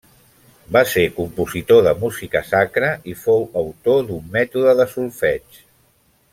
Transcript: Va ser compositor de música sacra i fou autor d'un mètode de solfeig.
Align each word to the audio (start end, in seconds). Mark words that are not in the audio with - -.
Va 0.77 0.81
ser 0.93 1.03
compositor 1.17 1.83
de 1.89 1.93
música 2.05 2.43
sacra 2.53 2.91
i 3.13 3.15
fou 3.27 3.47
autor 3.63 4.03
d'un 4.09 4.27
mètode 4.39 4.77
de 4.83 4.91
solfeig. 4.97 5.65